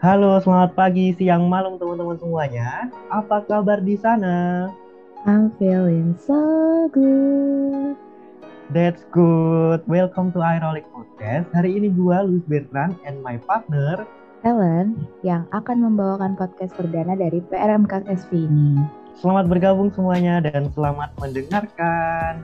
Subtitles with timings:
[0.00, 2.88] Halo, selamat pagi, siang, malam teman-teman semuanya.
[3.12, 4.64] Apa kabar di sana?
[5.28, 6.40] I'm feeling so
[6.88, 8.00] good.
[8.72, 9.84] That's good.
[9.84, 11.52] Welcome to Ironic Podcast.
[11.52, 14.08] Hari ini gua Luis Bertrand and my partner
[14.40, 18.80] Helen yang akan membawakan podcast perdana dari PRMK SV ini.
[19.20, 22.40] Selamat bergabung semuanya dan selamat mendengarkan.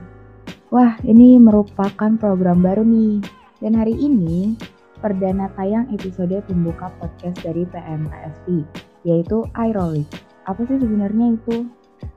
[0.69, 3.25] Wah, ini merupakan program baru nih.
[3.65, 4.53] Dan hari ini
[4.99, 8.65] perdana tayang episode pembuka podcast dari PMKSP,
[9.05, 10.07] yaitu iRolic.
[10.47, 11.67] Apa sih sebenarnya itu?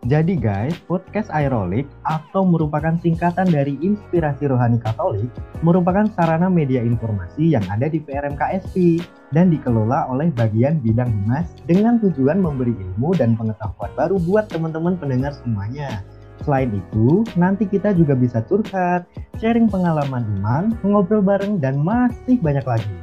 [0.09, 5.29] Jadi guys, podcast Aerolik atau merupakan singkatan dari Inspirasi Rohani Katolik
[5.61, 9.01] merupakan sarana media informasi yang ada di PRMKSP
[9.37, 14.97] dan dikelola oleh bagian bidang humas dengan tujuan memberi ilmu dan pengetahuan baru buat teman-teman
[14.97, 16.01] pendengar semuanya.
[16.41, 19.05] Selain itu, nanti kita juga bisa curhat,
[19.37, 22.97] sharing pengalaman iman, ngobrol bareng, dan masih banyak lagi.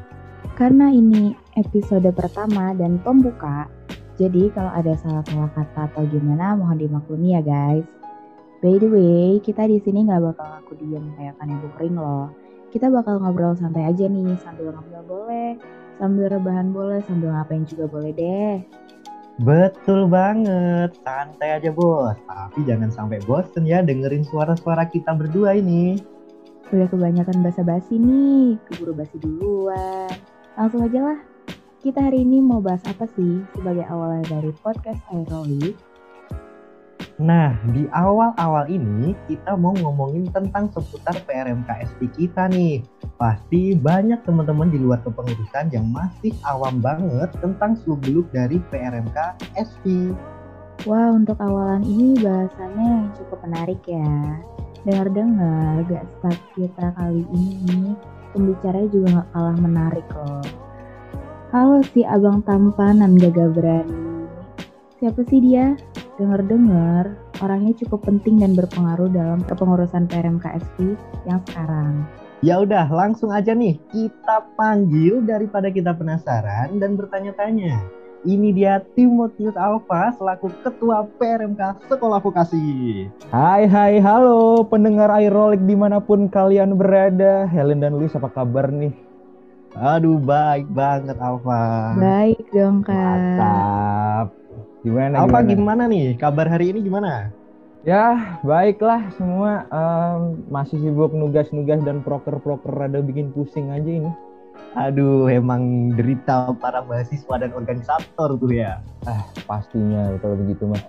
[0.58, 3.70] Karena ini episode pertama dan pembuka,
[4.18, 7.86] jadi kalau ada salah-salah kata atau gimana mohon dimaklumi ya guys.
[8.58, 12.34] By the way, kita di sini nggak bakal aku diam kayak kanebo kering loh.
[12.74, 15.62] Kita bakal ngobrol santai aja nih, sambil ngambil boleh,
[16.02, 18.66] sambil rebahan boleh, sambil ngapain juga boleh deh.
[19.38, 22.18] Betul banget, santai aja bos.
[22.26, 26.02] Tapi jangan sampai bosen ya dengerin suara-suara kita berdua ini.
[26.74, 30.10] Udah kebanyakan basa-basi nih, keburu basi duluan.
[30.58, 31.20] Langsung aja lah,
[31.86, 35.78] kita hari ini mau bahas apa sih sebagai awalnya dari podcast Aeroli?
[37.18, 42.86] Nah, di awal-awal ini kita mau ngomongin tentang seputar PRMKSP kita nih.
[43.18, 50.14] Pasti banyak teman-teman di luar kepengurusan yang masih awam banget tentang seluk-beluk dari PRMKSP.
[50.86, 54.38] Wah, untuk awalan ini bahasanya cukup menarik ya.
[54.86, 57.98] Dengar-dengar gak stuck kita kali ini,
[58.30, 60.46] pembicaranya juga gak kalah menarik loh.
[61.50, 64.07] Halo si abang tampanan gagah berani.
[64.98, 65.78] Siapa sih dia?
[66.18, 67.14] Dengar-dengar,
[67.46, 70.98] orangnya cukup penting dan berpengaruh dalam kepengurusan PRMKSP
[71.30, 72.02] yang sekarang.
[72.42, 77.78] Ya udah, langsung aja nih kita panggil daripada kita penasaran dan bertanya-tanya.
[78.26, 83.06] Ini dia Timotius Alfa selaku Ketua PRMK Sekolah Vokasi.
[83.30, 88.74] Hai hai halo pendengar Aerolik di mana pun kalian berada Helen dan Luis apa kabar
[88.74, 88.98] nih?
[89.78, 91.94] Aduh baik banget Alfa.
[92.02, 92.98] Baik dong kak.
[92.98, 94.34] Mantap.
[94.86, 95.26] Gimana?
[95.26, 95.54] Alfa gimana?
[95.54, 96.06] gimana nih?
[96.18, 97.34] Kabar hari ini gimana?
[97.88, 104.12] Ya baiklah semua em, masih sibuk nugas-nugas dan proker-proker rada bikin pusing aja ini.
[104.76, 108.84] Aduh emang derita para mahasiswa dan organisator tuh ya.
[109.08, 110.84] Ah pastinya kalau begitu mah.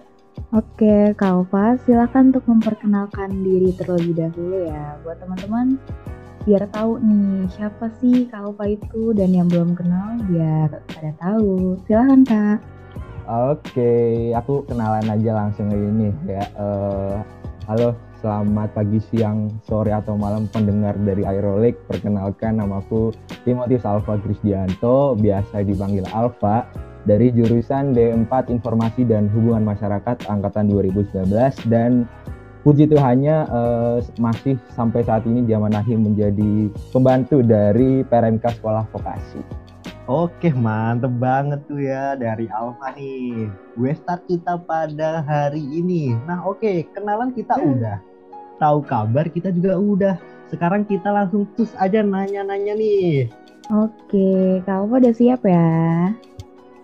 [0.55, 4.97] Oke, Kak Alfa, silakan untuk memperkenalkan diri terlebih dahulu ya.
[5.03, 5.77] Buat teman-teman,
[6.47, 11.77] biar tahu nih siapa sih Kak Alfa itu dan yang belum kenal biar pada tahu.
[11.85, 12.78] Silakan Kak.
[13.29, 16.49] Oke, aku kenalan aja langsung nih ya.
[16.49, 17.17] Eh,
[17.69, 17.93] halo,
[18.25, 21.77] selamat pagi, siang, sore atau malam pendengar dari Aerolik.
[21.85, 23.13] Perkenalkan namaku
[23.45, 26.73] Timotius Alfa Krisdianto, biasa dipanggil Alfa
[27.05, 31.29] dari jurusan D4 Informasi dan Hubungan Masyarakat angkatan 2019
[31.69, 32.09] dan
[32.65, 39.58] puji Tuhannya eh, masih sampai saat ini diamanahi menjadi pembantu dari PRMK Sekolah Vokasi.
[40.09, 43.45] Oke mantep banget tuh ya dari Alfa nih.
[43.77, 46.17] Gue start kita pada hari ini.
[46.25, 48.01] Nah oke kenalan kita udah.
[48.57, 50.17] Tahu kabar kita juga udah.
[50.49, 53.29] Sekarang kita langsung tus aja nanya-nanya nih.
[53.69, 55.69] Oke, Alfa udah siap ya?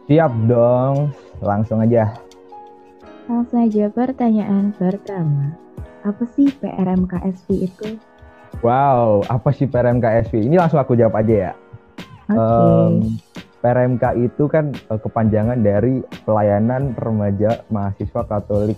[0.05, 1.09] Siap dong,
[1.41, 2.13] langsung aja.
[3.25, 5.57] Langsung aja pertanyaan pertama.
[6.05, 7.97] Apa sih PRMKSP itu?
[8.61, 10.45] Wow, apa sih PRMKSP?
[10.45, 11.53] Ini langsung aku jawab aja ya.
[12.29, 12.39] Oke.
[12.39, 12.93] Em,
[13.65, 18.77] PRMK itu kan eh, kepanjangan dari Pelayanan Remaja Mahasiswa Katolik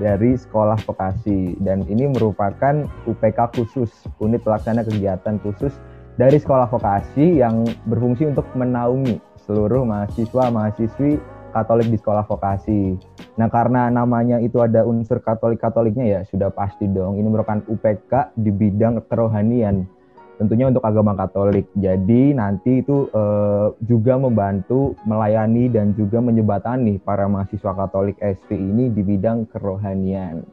[0.00, 3.88] dari Sekolah Vokasi dan ini merupakan UPK khusus,
[4.20, 5.72] unit pelaksana kegiatan khusus
[6.16, 11.20] dari Sekolah Vokasi yang berfungsi untuk menaungi seluruh mahasiswa mahasiswi
[11.52, 13.00] Katolik di Sekolah Vokasi.
[13.40, 18.52] Nah, karena namanya itu ada unsur Katolik-Katoliknya ya sudah pasti dong ini merupakan UPK di
[18.52, 19.88] bidang kerohanian
[20.36, 21.66] tentunya untuk agama Katolik.
[21.76, 28.92] Jadi nanti itu eh, juga membantu melayani dan juga menyebatani para mahasiswa Katolik SP ini
[28.92, 30.44] di bidang kerohanian.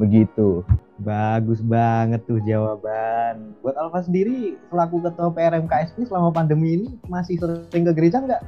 [0.00, 0.64] Begitu.
[1.02, 3.56] Bagus banget tuh jawaban.
[3.60, 8.42] Buat Alfa sendiri selaku ketua PRMKSP selama pandemi ini masih sering ke gereja nggak?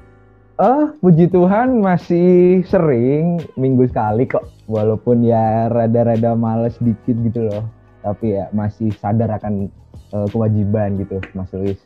[0.54, 4.46] Eh, puji Tuhan masih sering minggu sekali kok.
[4.70, 7.66] Walaupun ya rada-rada males dikit gitu loh.
[8.06, 9.66] Tapi ya masih sadar akan
[10.14, 11.80] eh, kewajiban gitu, Mas Luis.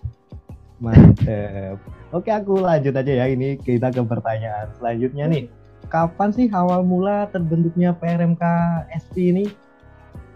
[0.79, 1.81] Mantep.
[2.15, 3.27] Oke, aku lanjut aja ya.
[3.27, 5.45] Ini kita ke pertanyaan selanjutnya nih.
[5.89, 8.45] Kapan sih awal mula terbentuknya PRMK
[9.09, 9.45] SV ini?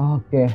[0.00, 0.48] Oke,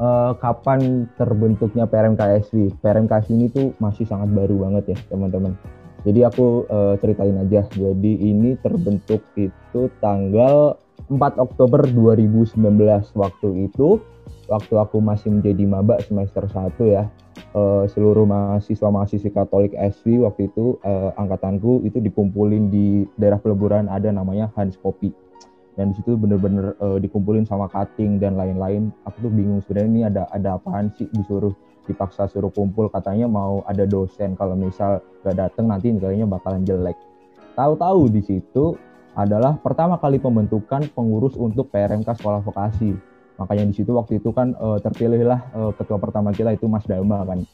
[0.00, 2.80] uh, kapan terbentuknya PRMKSW?
[2.80, 5.54] PRMKSW ini tuh masih sangat baru banget ya teman-teman.
[6.02, 7.68] Jadi aku uh, ceritain aja.
[7.74, 12.58] Jadi ini terbentuk itu tanggal 4 Oktober 2019
[13.16, 14.00] waktu itu
[14.48, 17.04] waktu aku masih menjadi maba semester 1 ya
[17.52, 23.86] uh, seluruh mahasiswa mahasiswi Katolik SW waktu itu uh, angkatanku itu dikumpulin di daerah peleburan
[23.86, 25.12] ada namanya Hans Kopi.
[25.78, 28.90] Dan di situ bener-bener uh, dikumpulin sama cutting dan lain-lain.
[29.06, 31.54] Aku tuh bingung sebenarnya ini ada ada apaan sih disuruh
[31.86, 32.90] dipaksa suruh kumpul.
[32.90, 36.98] Katanya mau ada dosen kalau misal gak dateng nanti nilainya bakalan jelek.
[37.54, 38.74] Tahu-tahu di situ
[39.14, 42.98] adalah pertama kali pembentukan pengurus untuk PRMK sekolah vokasi
[43.38, 47.22] makanya di situ waktu itu kan uh, terpilihlah uh, ketua pertama kita itu Mas Dama
[47.22, 47.46] kan.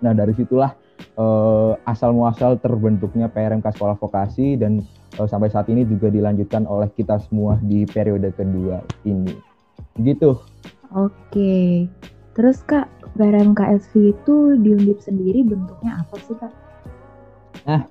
[0.00, 0.72] Nah dari situlah
[1.20, 4.82] uh, asal muasal terbentuknya PRMK sekolah vokasi dan
[5.20, 9.36] uh, sampai saat ini juga dilanjutkan oleh kita semua di periode kedua ini.
[10.00, 10.38] Gitu.
[10.96, 11.86] Oke.
[12.32, 12.86] Terus kak
[13.18, 16.54] PRMK SV itu di Undip sendiri bentuknya apa sih kak?
[17.66, 17.82] Nah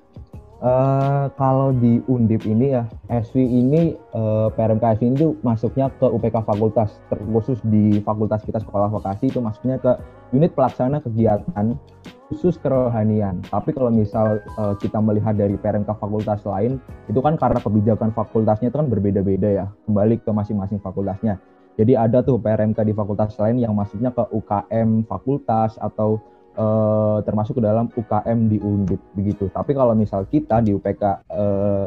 [0.58, 5.86] Uh, kalau di Undip ini ya, SV ini uh, eh, PRMK SV ini tuh masuknya
[5.86, 9.94] ke UPK fakultas, terkhusus di fakultas kita sekolah vokasi itu masuknya ke
[10.34, 11.78] unit pelaksana kegiatan
[12.26, 13.38] khusus kerohanian.
[13.46, 18.74] Tapi kalau misal uh, kita melihat dari PRMK fakultas lain, itu kan karena kebijakan fakultasnya
[18.74, 21.38] itu kan berbeda-beda ya, kembali ke masing-masing fakultasnya.
[21.78, 26.18] Jadi ada tuh PRMK di fakultas lain yang masuknya ke UKM fakultas atau
[26.58, 29.46] uh, termasuk ke dalam UKM di Undip begitu.
[29.48, 31.86] Tapi kalau misal kita di UPK uh,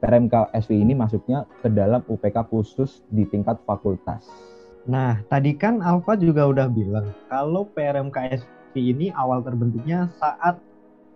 [0.00, 4.24] PRMK SV ini masuknya ke dalam UPK khusus di tingkat fakultas.
[4.88, 10.56] Nah, tadi kan Alfa juga udah bilang kalau PRMK SV ini awal terbentuknya saat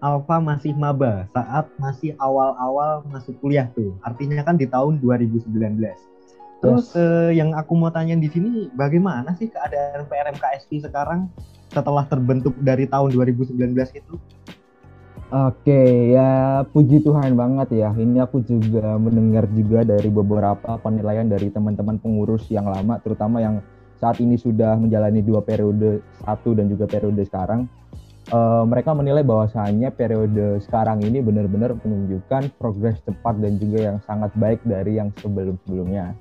[0.04, 3.96] Alfa masih maba, saat masih awal-awal masuk kuliah tuh.
[4.04, 5.48] Artinya kan di tahun 2019.
[6.60, 7.00] Terus yes.
[7.00, 11.32] eh, yang aku mau tanya di sini bagaimana sih keadaan PRMK SV sekarang?
[11.72, 13.54] Setelah terbentuk dari tahun 2019
[13.96, 14.14] itu?
[15.34, 17.90] Oke, ya puji Tuhan banget ya.
[17.90, 23.58] Ini aku juga mendengar juga dari beberapa penilaian dari teman-teman pengurus yang lama, terutama yang
[23.98, 27.66] saat ini sudah menjalani dua periode satu dan juga periode sekarang.
[28.32, 34.32] Uh, mereka menilai bahwasanya periode sekarang ini benar-benar menunjukkan progres cepat dan juga yang sangat
[34.38, 36.16] baik dari yang sebelum-sebelumnya.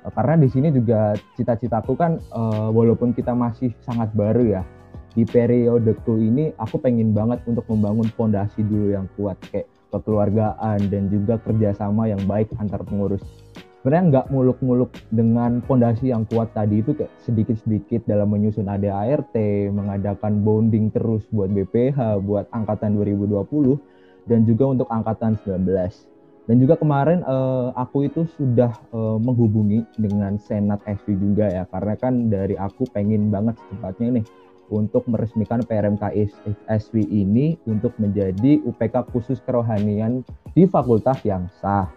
[0.00, 4.62] Uh, karena di sini juga cita-citaku kan uh, walaupun kita masih sangat baru ya,
[5.16, 11.08] di periodeku ini aku pengen banget untuk membangun fondasi dulu yang kuat kayak kekeluargaan dan
[11.08, 13.24] juga kerjasama yang baik antar pengurus
[13.86, 19.30] sebenarnya nggak muluk-muluk dengan fondasi yang kuat tadi itu kayak sedikit-sedikit dalam menyusun ADART,
[19.70, 23.46] mengadakan bonding terus buat BPH, buat angkatan 2020
[24.26, 25.70] dan juga untuk angkatan 19.
[26.50, 31.94] Dan juga kemarin uh, aku itu sudah uh, menghubungi dengan Senat SV juga ya karena
[31.94, 34.24] kan dari aku pengen banget secepatnya nih
[34.70, 36.12] untuk meresmikan PRMK
[36.66, 41.88] SV ini untuk menjadi UPK khusus kerohanian di fakultas yang sah.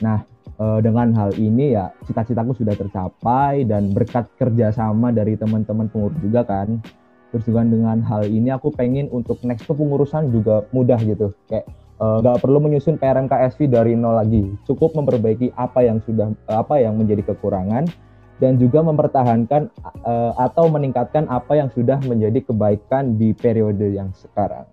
[0.00, 0.22] Nah,
[0.58, 6.46] eh, dengan hal ini ya cita-citaku sudah tercapai dan berkat kerjasama dari teman-teman pengurus juga
[6.46, 6.80] kan.
[7.28, 11.36] Terus juga dengan hal ini aku pengen untuk next kepengurusan juga mudah gitu.
[11.50, 11.68] Kayak
[12.00, 14.48] eh, nggak uh, perlu menyusun PRMK SV dari nol lagi.
[14.64, 18.07] Cukup memperbaiki apa yang sudah apa yang menjadi kekurangan
[18.38, 19.70] dan juga mempertahankan
[20.06, 24.66] uh, atau meningkatkan apa yang sudah menjadi kebaikan di periode yang sekarang.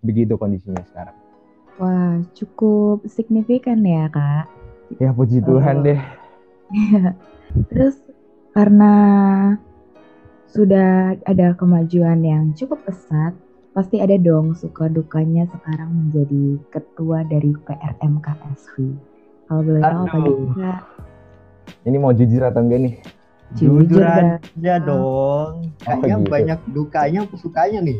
[0.00, 1.16] Begitu kondisinya sekarang.
[1.80, 4.44] Wah, cukup signifikan ya, Kak.
[5.00, 6.00] Ya, puji Tuhan uh, deh.
[7.72, 7.96] Terus
[8.52, 8.92] karena
[10.52, 13.32] sudah ada kemajuan yang cukup pesat,
[13.72, 18.74] pasti ada dong suka dukanya sekarang menjadi ketua dari PRMKSV.
[19.48, 20.72] Kalau boleh tahu apa?
[21.82, 22.94] Ini mau jujur atau enggak nih?
[23.52, 25.68] Jujur, aja dong.
[25.84, 26.30] Kayaknya oh, gitu.
[26.30, 27.98] banyak dukanya sukanya nih.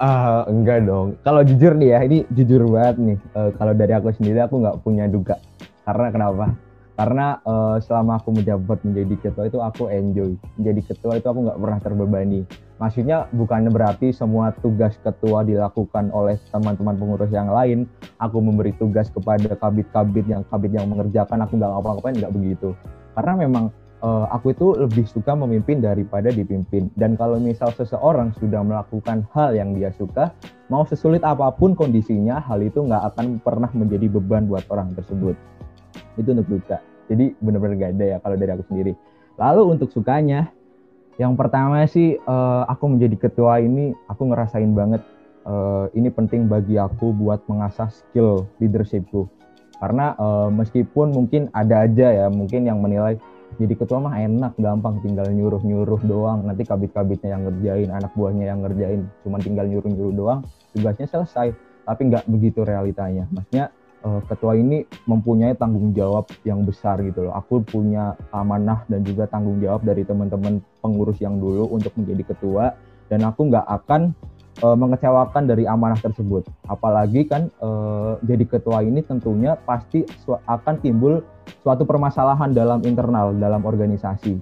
[0.00, 1.18] Ah, uh, enggak dong.
[1.26, 3.18] Kalau jujur nih ya, ini jujur banget nih.
[3.36, 5.36] Uh, kalau dari aku sendiri aku nggak punya duka.
[5.84, 6.46] Karena kenapa?
[6.94, 10.38] Karena uh, selama aku menjabat menjadi ketua itu aku enjoy.
[10.56, 12.40] Menjadi ketua itu aku nggak pernah terbebani.
[12.78, 17.90] Maksudnya bukan berarti semua tugas ketua dilakukan oleh teman-teman pengurus yang lain.
[18.22, 21.44] Aku memberi tugas kepada kabit-kabit yang kabit yang mengerjakan.
[21.44, 22.72] Aku nggak ngapa-ngapain nggak begitu
[23.14, 23.64] karena memang
[24.04, 26.92] uh, aku itu lebih suka memimpin daripada dipimpin.
[26.94, 30.30] Dan kalau misal seseorang sudah melakukan hal yang dia suka
[30.68, 35.34] mau sesulit apa pun kondisinya hal itu nggak akan pernah menjadi beban buat orang tersebut.
[36.20, 36.78] Itu untuk duka.
[37.08, 38.92] Jadi benar-benar gak ada ya kalau dari aku sendiri.
[39.36, 40.48] Lalu untuk sukanya
[41.20, 45.02] yang pertama sih uh, aku menjadi ketua ini aku ngerasain banget
[45.46, 49.30] uh, ini penting bagi aku buat mengasah skill leadershipku
[49.84, 53.20] karena uh, meskipun mungkin ada aja ya mungkin yang menilai
[53.60, 56.42] jadi ketua mah enak gampang tinggal nyuruh nyuruh doang.
[56.48, 60.40] Nanti kabit kabitnya yang ngerjain anak buahnya yang ngerjain cuma tinggal nyuruh nyuruh doang
[60.72, 61.52] tugasnya selesai.
[61.84, 63.28] Tapi nggak begitu realitanya.
[63.30, 63.70] Maksudnya
[64.02, 67.36] uh, ketua ini mempunyai tanggung jawab yang besar gitu loh.
[67.36, 72.74] Aku punya amanah dan juga tanggung jawab dari teman-teman pengurus yang dulu untuk menjadi ketua
[73.12, 74.16] dan aku nggak akan
[74.62, 76.46] uh, mengecewakan dari amanah tersebut.
[76.70, 81.24] Apalagi kan uh, jadi ketua ini tentunya pasti akan timbul
[81.64, 84.38] suatu permasalahan dalam internal dalam organisasi.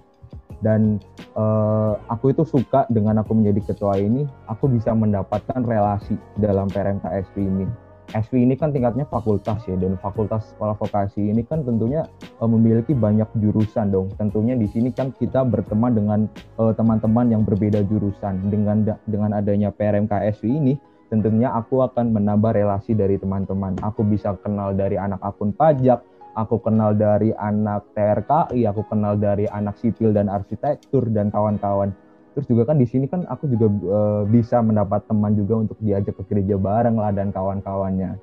[0.62, 1.02] Dan
[1.35, 7.35] uh, aku itu suka dengan aku menjadi ketua ini, aku bisa mendapatkan relasi dalam PRMKSP
[7.42, 7.66] ini
[8.12, 12.04] SV ini kan tingkatnya fakultas ya dan fakultas sekolah vokasi ini kan tentunya
[12.38, 14.12] uh, memiliki banyak jurusan dong.
[14.21, 16.21] Tentunya di sini kan kita berteman dengan
[16.61, 18.52] eh, teman-teman uh, yang berbeda jurusan.
[18.52, 20.75] Dengan dengan adanya PRMK SV ini
[21.09, 23.81] tentunya aku akan menambah relasi dari teman-teman.
[23.81, 26.04] Aku bisa kenal dari anak akun pajak,
[26.37, 31.92] aku kenal dari anak TRKI, aku kenal dari anak sipil dan arsitektur dan kawan-kawan
[32.32, 36.16] terus juga kan di sini kan aku juga uh, bisa mendapat teman juga untuk diajak
[36.16, 38.16] ke gereja bareng lah dan kawan-kawannya.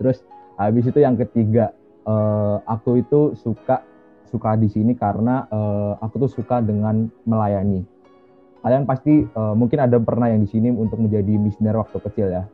[0.00, 0.24] Terus
[0.56, 1.76] habis itu yang ketiga
[2.08, 3.84] uh, aku itu suka
[4.26, 7.84] suka di sini karena uh, aku tuh suka dengan melayani.
[8.64, 12.34] Kalian pasti uh, mungkin ada pernah yang di sini untuk menjadi Miss Dinar waktu kecil
[12.34, 12.44] ya.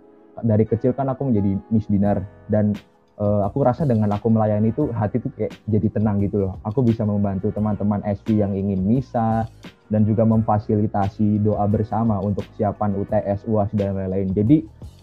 [0.44, 2.20] Dari kecil kan aku menjadi Miss Dinar
[2.52, 2.76] dan
[3.18, 6.52] uh, aku rasa dengan aku melayani itu hati tuh kayak jadi tenang gitu loh.
[6.64, 9.44] Aku bisa membantu teman-teman SV yang ingin misa
[9.92, 14.32] dan juga memfasilitasi doa bersama untuk siapan UTS, UAS dan lain-lain.
[14.32, 14.56] Jadi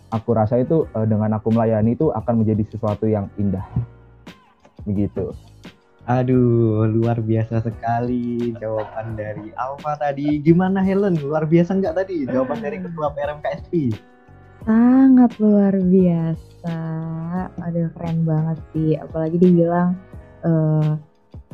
[0.09, 3.65] aku rasa itu uh, dengan aku melayani itu akan menjadi sesuatu yang indah.
[4.89, 5.29] Begitu.
[6.09, 10.41] Aduh, luar biasa sekali jawaban dari Alfa tadi.
[10.41, 11.21] Gimana Helen?
[11.21, 13.93] Luar biasa nggak tadi jawaban dari Ketua PRMKSP?
[14.65, 16.48] Sangat luar biasa.
[17.69, 18.97] Aduh, keren banget sih.
[18.97, 19.93] Apalagi dibilang
[20.41, 20.97] uh,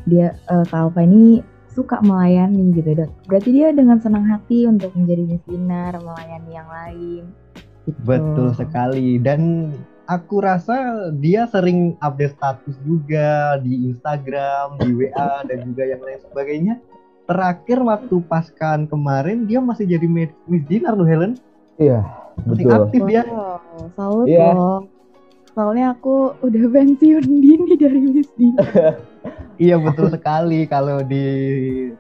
[0.07, 1.43] dia uh, Kak Alfa ini
[1.75, 2.95] suka melayani gitu.
[3.27, 7.23] Berarti dia dengan senang hati untuk menjadi misinar, melayani yang lain.
[7.83, 7.99] Gitu.
[8.07, 9.19] Betul sekali.
[9.19, 9.73] Dan
[10.07, 16.19] aku rasa dia sering update status juga di Instagram, di WA dan juga yang lain
[16.31, 16.75] sebagainya.
[17.25, 21.35] Terakhir waktu paskan kemarin dia masih jadi Miss Dinar loh Helen.
[21.75, 22.07] Iya,
[22.47, 22.71] betul.
[22.71, 23.27] aktif dia.
[23.27, 23.59] Oh,
[23.99, 24.55] salut yeah.
[24.55, 24.94] loh.
[25.55, 28.99] Soalnya aku udah pensiun dini dari Miss Dinar.
[29.63, 30.67] iya betul sekali.
[30.67, 31.25] Kalau di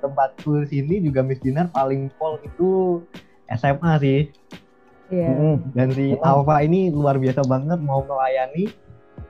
[0.03, 2.99] tempatku sini juga Miss Dinar paling pol itu
[3.47, 4.19] SMA sih.
[5.07, 5.29] Iya.
[5.31, 5.55] Yeah.
[5.71, 8.67] Dan si Alfa ini luar biasa banget mau melayani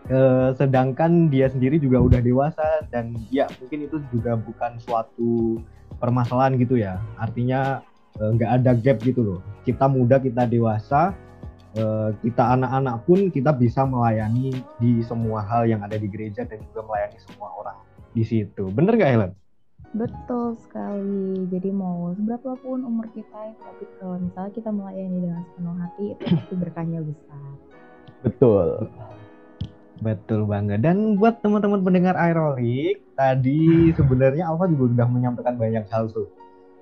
[0.09, 5.61] uh, sedangkan dia sendiri juga udah dewasa dan ya mungkin itu juga bukan suatu
[6.01, 6.97] permasalahan gitu ya.
[7.21, 7.85] Artinya
[8.17, 9.39] eh, nggak uh, ada gap gitu loh.
[9.63, 11.13] Kita muda, kita dewasa,
[12.23, 16.87] kita anak-anak pun kita bisa melayani di semua hal yang ada di gereja dan juga
[16.87, 17.77] melayani semua orang
[18.15, 18.71] di situ.
[18.71, 19.31] Bener gak Helen?
[19.95, 21.47] Betul sekali.
[21.47, 26.23] Jadi mau seberapa pun umur kita, tapi kalau misalnya kita melayani dengan sepenuh hati, itu
[26.35, 27.43] pasti berkahnya besar.
[28.23, 28.67] Betul.
[30.03, 30.83] Betul banget.
[30.83, 36.27] Dan buat teman-teman pendengar Aerolik, tadi sebenarnya Alfa juga sudah menyampaikan banyak hal tuh.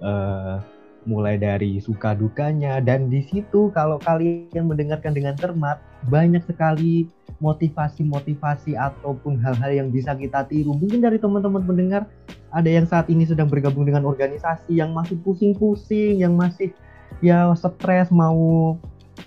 [0.02, 0.58] Uh,
[1.04, 7.08] mulai dari suka dukanya dan di situ kalau kalian mendengarkan dengan cermat banyak sekali
[7.44, 10.76] motivasi-motivasi ataupun hal-hal yang bisa kita tiru.
[10.76, 12.08] Mungkin dari teman-teman pendengar
[12.56, 16.72] ada yang saat ini sedang bergabung dengan organisasi yang masih pusing-pusing yang masih
[17.20, 18.76] ya stres mau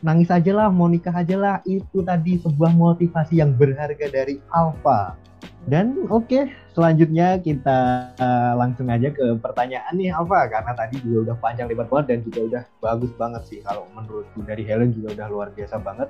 [0.00, 1.56] nangis aja lah mau nikah aja lah.
[1.68, 5.25] Itu tadi sebuah motivasi yang berharga dari Alfa
[5.66, 6.42] dan oke, okay,
[6.78, 11.90] selanjutnya kita uh, langsung aja ke pertanyaan nih Alfa karena tadi juga udah panjang lebar
[11.90, 15.82] banget dan juga udah bagus banget sih kalau menurutku dari Helen juga udah luar biasa
[15.82, 16.08] banget.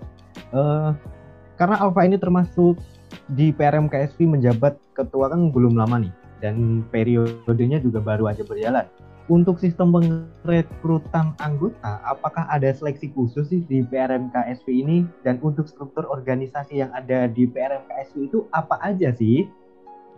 [0.53, 0.93] Uh,
[1.57, 2.77] karena Alfa ini termasuk
[3.33, 6.13] di PRM KSP menjabat ketua kan belum lama nih
[6.45, 8.85] dan periodenya juga baru aja berjalan.
[9.27, 15.03] Untuk sistem pengrekrutan anggota, apakah ada seleksi khusus sih di PRMKSP ini?
[15.27, 19.51] Dan untuk struktur organisasi yang ada di PRMKSP itu apa aja sih?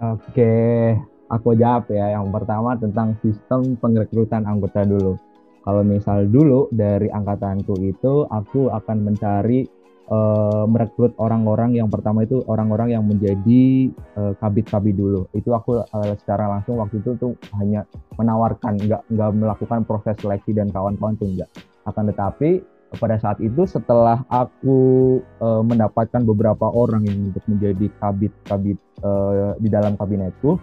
[0.04, 0.92] Oke,
[1.32, 2.20] aku jawab ya.
[2.20, 5.16] Yang pertama tentang sistem pengrekrutan anggota dulu.
[5.64, 9.64] Kalau misal dulu dari angkatanku itu, aku akan mencari
[10.08, 15.28] uh, merekrut orang-orang yang pertama itu orang-orang yang menjadi uh, kabit-kabit dulu.
[15.36, 17.84] Itu aku uh, secara langsung waktu itu tuh hanya
[18.16, 21.50] menawarkan, nggak nggak melakukan proses seleksi dan kawan-kawan tuh enggak.
[21.84, 22.64] Akan tetapi
[22.96, 29.68] pada saat itu setelah aku uh, mendapatkan beberapa orang yang untuk menjadi kabit-kabit uh, di
[29.68, 30.56] dalam kabinetku,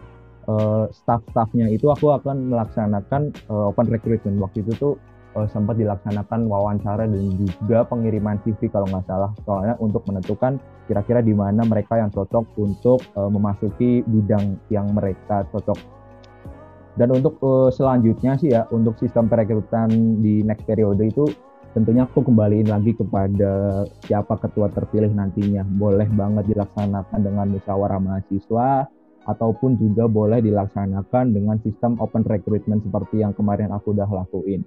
[0.50, 4.94] uh, staff-staffnya itu aku akan melaksanakan uh, open recruitment waktu itu tuh
[5.36, 10.58] uh, sempat dilaksanakan wawancara dan juga pengiriman CV kalau nggak salah soalnya untuk menentukan
[10.90, 15.78] kira-kira di mana mereka yang cocok untuk uh, memasuki bidang yang mereka cocok
[16.96, 19.92] dan untuk uh, selanjutnya sih ya untuk sistem perekrutan
[20.24, 21.28] di next periode itu
[21.76, 25.68] tentunya aku kembaliin lagi kepada siapa ketua terpilih nantinya.
[25.68, 28.88] Boleh banget dilaksanakan dengan musyawarah mahasiswa
[29.28, 34.64] ataupun juga boleh dilaksanakan dengan sistem open recruitment seperti yang kemarin aku udah lakuin.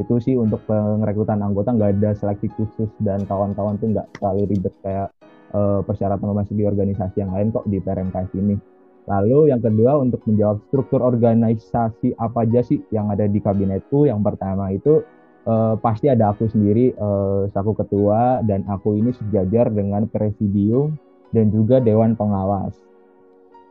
[0.00, 4.74] Itu sih untuk pengrekrutan anggota nggak ada seleksi khusus dan kawan-kawan tuh nggak terlalu ribet
[4.80, 5.12] kayak
[5.52, 8.56] uh, persyaratan memasuki organisasi yang lain kok di PRMKS ini.
[9.02, 14.06] Lalu yang kedua untuk menjawab struktur organisasi apa aja sih yang ada di kabinetku.
[14.06, 15.02] Yang pertama itu
[15.44, 20.94] uh, pasti ada aku sendiri uh, selaku ketua dan aku ini sejajar dengan presidium
[21.34, 22.78] dan juga dewan pengawas.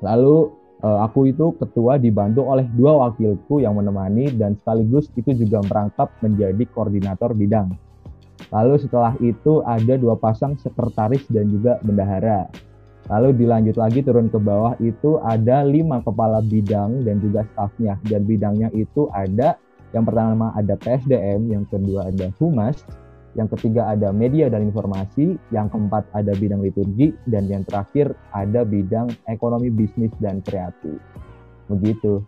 [0.04, 5.62] Lalu uh, aku itu ketua dibantu oleh dua wakilku yang menemani dan sekaligus itu juga
[5.66, 7.74] merangkap menjadi koordinator bidang.
[8.52, 12.52] Lalu setelah itu ada dua pasang sekretaris dan juga bendahara.
[13.10, 18.28] Lalu dilanjut lagi turun ke bawah itu ada lima kepala bidang dan juga stafnya dan
[18.28, 19.58] bidangnya itu ada
[19.92, 22.88] yang pertama ada PSDM, yang kedua ada Humas,
[23.36, 28.68] yang ketiga ada media dan informasi, yang keempat ada bidang liturgi, dan yang terakhir ada
[28.68, 31.00] bidang ekonomi bisnis dan kreatif.
[31.72, 32.20] Begitu.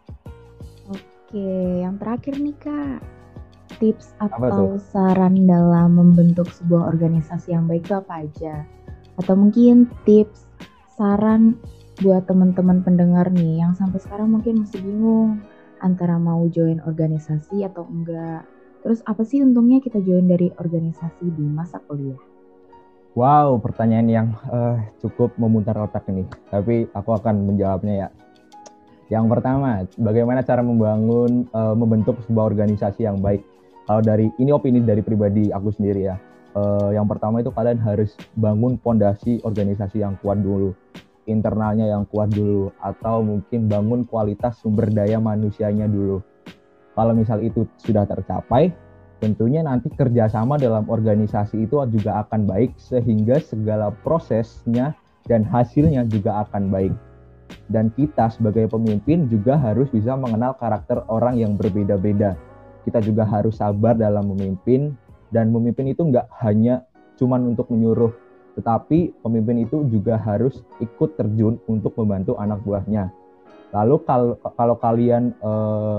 [0.87, 2.99] Oke, yang terakhir nih Kak.
[3.81, 8.55] Tips atau saran dalam membentuk sebuah organisasi yang baik itu apa aja?
[9.19, 10.45] Atau mungkin tips,
[10.95, 11.57] saran
[12.05, 15.41] buat teman-teman pendengar nih yang sampai sekarang mungkin masih bingung
[15.83, 18.47] antara mau join organisasi atau enggak.
[18.83, 22.19] Terus apa sih untungnya kita join dari organisasi di masa kuliah?
[23.15, 26.27] Wow, pertanyaan yang uh, cukup memutar otak ini.
[26.51, 28.09] Tapi aku akan menjawabnya ya.
[29.07, 33.45] Yang pertama, bagaimana cara membangun, uh, membentuk sebuah organisasi yang baik?
[33.87, 36.17] Kalau dari ini opini dari pribadi aku sendiri ya.
[36.53, 40.75] Uh, yang pertama itu kalian harus bangun fondasi organisasi yang kuat dulu
[41.27, 46.19] internalnya yang kuat dulu atau mungkin bangun kualitas sumber daya manusianya dulu.
[46.93, 48.69] Kalau misal itu sudah tercapai,
[49.23, 54.91] tentunya nanti kerjasama dalam organisasi itu juga akan baik sehingga segala prosesnya
[55.31, 56.91] dan hasilnya juga akan baik.
[57.71, 62.35] Dan kita sebagai pemimpin juga harus bisa mengenal karakter orang yang berbeda-beda.
[62.83, 64.91] Kita juga harus sabar dalam memimpin
[65.31, 66.83] dan memimpin itu nggak hanya
[67.15, 68.11] cuman untuk menyuruh
[68.53, 73.09] tetapi pemimpin itu juga harus ikut terjun untuk membantu anak buahnya.
[73.73, 75.97] Lalu kalau kalau kalian eh,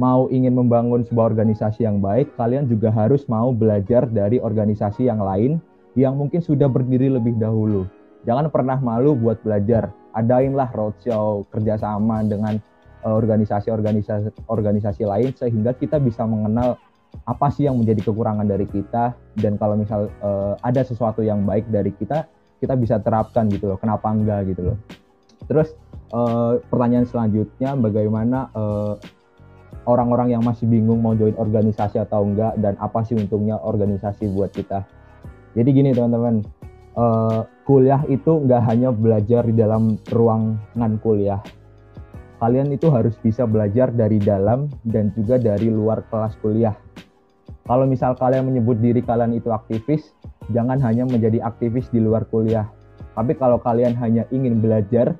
[0.00, 5.20] mau ingin membangun sebuah organisasi yang baik, kalian juga harus mau belajar dari organisasi yang
[5.20, 5.60] lain
[5.92, 7.84] yang mungkin sudah berdiri lebih dahulu.
[8.24, 9.92] Jangan pernah malu buat belajar.
[10.16, 12.56] Adainlah roadshow kerjasama dengan
[13.04, 16.80] eh, organisasi-organisasi organisasi lain sehingga kita bisa mengenal
[17.28, 21.66] apa sih yang menjadi kekurangan dari kita dan kalau misal uh, ada sesuatu yang baik
[21.66, 22.30] dari kita
[22.62, 24.78] kita bisa terapkan gitu loh kenapa enggak gitu loh
[25.50, 25.74] terus
[26.14, 28.94] uh, pertanyaan selanjutnya bagaimana uh,
[29.86, 34.52] orang-orang yang masih bingung mau join organisasi atau enggak dan apa sih untungnya organisasi buat
[34.54, 34.84] kita
[35.58, 36.46] jadi gini teman-teman
[36.94, 41.40] uh, kuliah itu enggak hanya belajar di dalam ruangan kuliah
[42.40, 46.72] kalian itu harus bisa belajar dari dalam dan juga dari luar kelas kuliah
[47.70, 50.10] kalau misal kalian menyebut diri kalian itu aktivis,
[50.50, 52.66] jangan hanya menjadi aktivis di luar kuliah.
[53.14, 55.14] Tapi kalau kalian hanya ingin belajar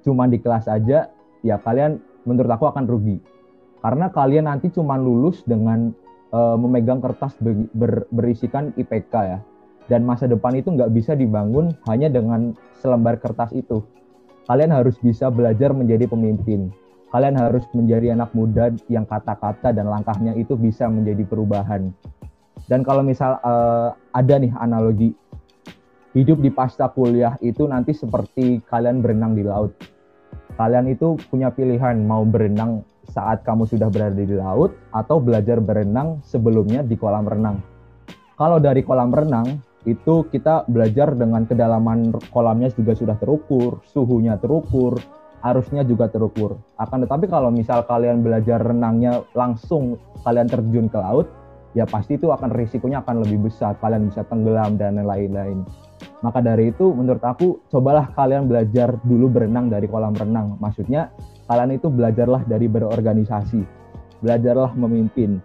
[0.00, 1.12] cuma di kelas aja,
[1.44, 3.20] ya kalian menurut aku akan rugi.
[3.82, 5.90] Karena kalian nanti cuma lulus dengan
[6.30, 9.38] uh, memegang kertas ber, ber, berisikan IPK ya.
[9.90, 13.82] Dan masa depan itu nggak bisa dibangun hanya dengan selembar kertas itu.
[14.46, 16.70] Kalian harus bisa belajar menjadi pemimpin
[17.12, 21.92] kalian harus menjadi anak muda yang kata-kata dan langkahnya itu bisa menjadi perubahan.
[22.64, 25.12] Dan kalau misal uh, ada nih analogi
[26.16, 29.76] hidup di pasca kuliah itu nanti seperti kalian berenang di laut.
[30.56, 36.22] Kalian itu punya pilihan mau berenang saat kamu sudah berada di laut atau belajar berenang
[36.22, 37.58] sebelumnya di kolam renang.
[38.38, 45.02] Kalau dari kolam renang itu kita belajar dengan kedalaman kolamnya juga sudah terukur, suhunya terukur,
[45.42, 46.54] arusnya juga terukur.
[46.78, 51.26] Akan tetapi kalau misal kalian belajar renangnya langsung kalian terjun ke laut,
[51.74, 53.74] ya pasti itu akan risikonya akan lebih besar.
[53.82, 55.66] Kalian bisa tenggelam dan lain-lain.
[56.22, 60.54] Maka dari itu menurut aku cobalah kalian belajar dulu berenang dari kolam renang.
[60.62, 61.10] Maksudnya
[61.52, 63.60] kalian itu belajarlah dari berorganisasi.
[64.24, 65.44] Belajarlah memimpin.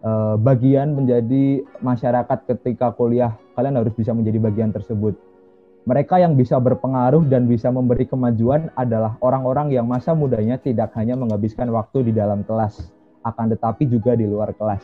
[0.00, 5.12] Eh, bagian menjadi masyarakat ketika kuliah, kalian harus bisa menjadi bagian tersebut
[5.84, 11.12] mereka yang bisa berpengaruh dan bisa memberi kemajuan adalah orang-orang yang masa mudanya tidak hanya
[11.12, 12.88] menghabiskan waktu di dalam kelas,
[13.20, 14.80] akan tetapi juga di luar kelas.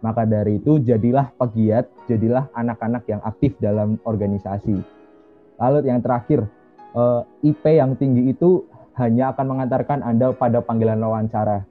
[0.00, 4.80] Maka dari itu jadilah pegiat, jadilah anak-anak yang aktif dalam organisasi.
[5.60, 6.48] Lalu yang terakhir,
[6.96, 8.64] eh, IP yang tinggi itu
[8.96, 11.64] hanya akan mengantarkan Anda pada panggilan wawancara.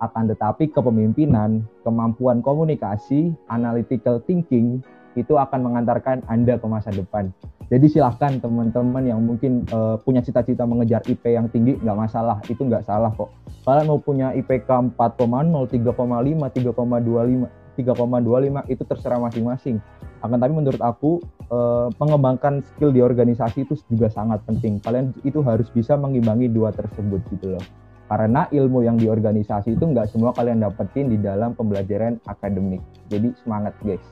[0.00, 4.82] Akan tetapi kepemimpinan, kemampuan komunikasi, analytical thinking
[5.14, 7.30] itu akan mengantarkan Anda ke masa depan.
[7.72, 12.60] Jadi silahkan teman-teman yang mungkin uh, punya cita-cita mengejar IP yang tinggi, nggak masalah, itu
[12.60, 13.32] nggak salah kok.
[13.64, 19.76] Kalian mau punya IPK 4,0, 3,5, 3,25, 3,25 itu terserah masing-masing.
[20.24, 21.20] Akan tapi menurut aku
[21.52, 24.80] eh, mengembangkan skill di organisasi itu juga sangat penting.
[24.80, 27.64] Kalian itu harus bisa mengimbangi dua tersebut gitu loh.
[28.08, 32.80] Karena ilmu yang di organisasi itu nggak semua kalian dapetin di dalam pembelajaran akademik.
[33.08, 34.04] Jadi semangat guys.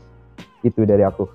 [0.64, 1.28] Itu dari aku.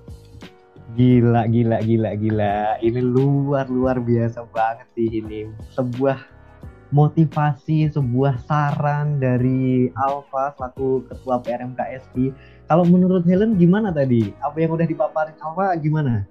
[0.96, 2.80] Gila, gila, gila, gila.
[2.80, 5.46] Ini luar luar biasa banget sih ini.
[5.76, 6.37] Sebuah
[6.88, 12.32] motivasi, sebuah saran dari Alfa selaku ketua PRMKSP.
[12.68, 14.32] Kalau menurut Helen gimana tadi?
[14.40, 16.24] Apa yang udah dipaparin Alfa gimana?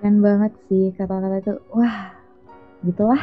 [0.00, 1.54] Keren banget sih kata-kata itu.
[1.72, 2.12] Wah,
[2.84, 3.22] gitulah.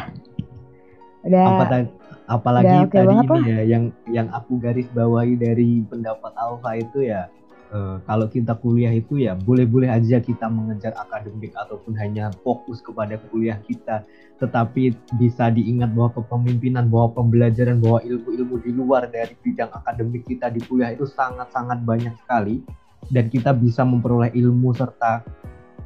[1.26, 1.46] Udah.
[1.46, 1.88] Apa tadi?
[2.30, 3.42] Apalagi udah okay tadi ini lah.
[3.42, 7.26] ya yang yang aku garis bawahi dari pendapat Alfa itu ya
[7.74, 13.18] uh, kalau kita kuliah itu ya boleh-boleh aja kita mengejar akademik ataupun hanya fokus kepada
[13.30, 14.06] kuliah kita
[14.40, 20.48] tetapi bisa diingat bahwa kepemimpinan bahwa pembelajaran bahwa ilmu-ilmu di luar dari bidang akademik kita
[20.48, 22.64] di kuliah itu sangat-sangat banyak sekali
[23.12, 25.24] dan kita bisa memperoleh ilmu serta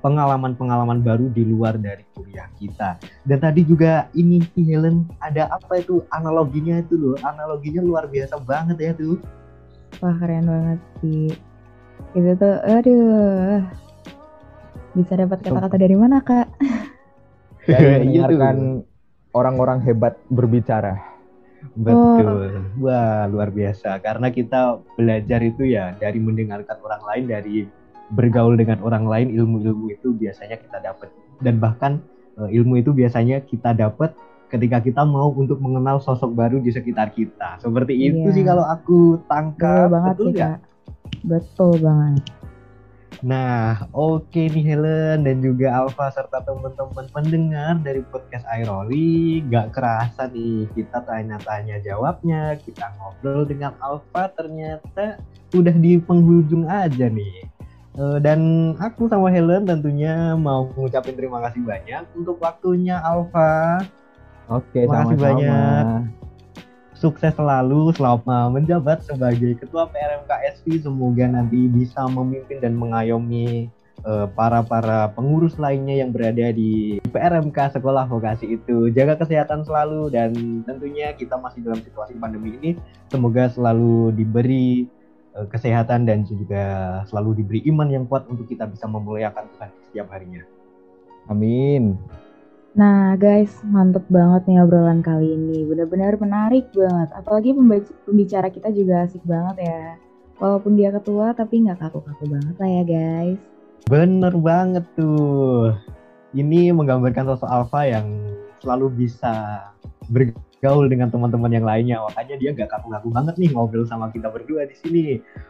[0.04, 3.00] pengalaman-pengalaman baru di luar dari kuliah kita.
[3.24, 8.78] Dan tadi juga ini Helen ada apa itu analoginya itu loh, analoginya luar biasa banget
[8.84, 9.24] ya tuh.
[10.04, 11.32] Wah keren banget sih
[12.14, 13.62] itu tuh aduh.
[14.94, 16.48] Bisa dapat kata-kata dari mana kak?
[17.66, 18.84] Dari iya mendengarkan
[19.32, 21.00] orang-orang hebat berbicara.
[21.80, 22.28] Betul.
[22.28, 22.84] Oh.
[22.84, 24.04] wah luar biasa.
[24.04, 27.56] Karena kita belajar itu ya dari mendengarkan orang lain dari
[28.12, 31.10] bergaul dengan orang lain ilmu-ilmu itu biasanya kita dapat.
[31.40, 32.04] Dan bahkan
[32.38, 34.12] eh, ilmu itu biasanya kita dapat
[34.52, 37.58] ketika kita mau untuk mengenal sosok baru di sekitar kita.
[37.64, 38.14] Seperti iya.
[38.14, 39.90] itu sih kalau aku tangkap.
[39.90, 40.58] Betul banget betul sih, Kak.
[41.24, 42.44] Betul banget.
[43.24, 49.40] Nah, oke okay nih Helen dan juga Alfa serta teman-teman pendengar dari podcast Airoli.
[49.48, 55.24] Gak kerasa nih kita tanya-tanya jawabnya, kita ngobrol dengan Alfa ternyata
[55.56, 57.48] udah di penghujung aja nih.
[57.96, 63.88] Uh, dan aku sama Helen tentunya mau mengucapkan terima kasih banyak untuk waktunya Alfa.
[64.52, 66.23] Oke, terima kasih banyak
[67.04, 70.88] sukses selalu selama menjabat sebagai Ketua PRMKSP.
[70.88, 73.68] Semoga nanti bisa memimpin dan mengayomi
[74.08, 78.88] uh, para para pengurus lainnya yang berada di PRMK sekolah vokasi itu.
[78.96, 80.32] Jaga kesehatan selalu dan
[80.64, 82.72] tentunya kita masih dalam situasi pandemi ini.
[83.12, 84.88] Semoga selalu diberi
[85.36, 90.08] uh, kesehatan dan juga selalu diberi iman yang kuat untuk kita bisa memuliakan Tuhan setiap
[90.16, 90.48] harinya.
[91.28, 92.00] Amin.
[92.74, 95.62] Nah guys, mantep banget nih obrolan kali ini.
[95.62, 97.10] Benar-benar menarik banget.
[97.14, 97.54] Apalagi
[98.06, 100.02] pembicara kita juga asik banget ya.
[100.42, 103.40] Walaupun dia ketua, tapi nggak kaku-kaku banget lah ya guys.
[103.86, 105.78] Bener banget tuh.
[106.34, 108.10] Ini menggambarkan sosok Alfa yang
[108.58, 109.70] selalu bisa
[110.10, 110.34] ber
[110.64, 112.00] gaul dengan teman-teman yang lainnya.
[112.08, 115.06] Makanya dia nggak kaku-kaku banget nih ngobrol sama kita berdua di sini.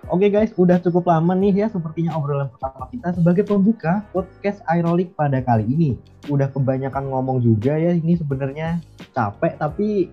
[0.09, 5.13] Oke guys, udah cukup lama nih ya sepertinya obrolan pertama kita sebagai pembuka podcast Aerolik
[5.13, 5.91] pada kali ini.
[6.33, 8.81] Udah kebanyakan ngomong juga ya, ini sebenarnya
[9.13, 10.09] capek tapi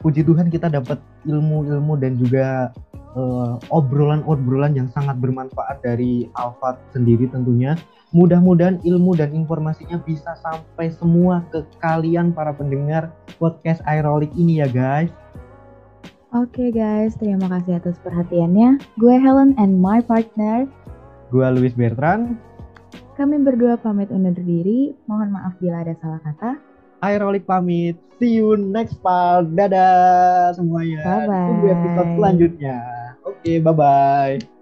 [0.00, 0.96] puji Tuhan kita dapat
[1.28, 2.72] ilmu-ilmu dan juga
[3.14, 7.78] uh, obrolan-obrolan yang sangat bermanfaat dari Alfat sendiri tentunya
[8.14, 13.10] Mudah-mudahan ilmu dan informasinya bisa sampai semua ke kalian para pendengar
[13.42, 15.10] podcast Aerolik ini ya guys.
[16.30, 18.78] Oke okay guys, terima kasih atas perhatiannya.
[19.02, 20.70] Gue Helen and my partner.
[21.34, 22.38] Gue Luis Bertrand.
[23.18, 24.94] Kami berdua pamit undur diri.
[25.10, 26.54] Mohon maaf bila ada salah kata.
[27.02, 27.98] Aerolik pamit.
[28.22, 29.50] See you next part.
[29.58, 31.02] Dadah semuanya.
[31.02, 31.46] Bye bye.
[31.50, 32.78] Tunggu episode selanjutnya.
[33.44, 34.53] Okay, bye bye.